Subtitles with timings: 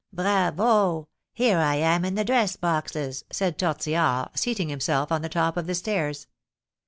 [0.11, 1.09] "Bravo!
[1.31, 5.67] Here I am in the dress boxes!" said Tortillard, seating himself on the top of
[5.67, 6.25] the stairs.